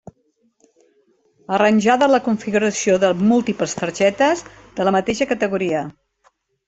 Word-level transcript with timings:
Arranjada 1.57 2.07
la 2.13 2.21
configuració 2.29 2.95
de 3.03 3.11
múltiples 3.33 3.77
targetes 3.83 4.43
de 4.81 4.89
la 4.89 4.95
mateixa 4.97 5.29
categoria. 5.35 5.85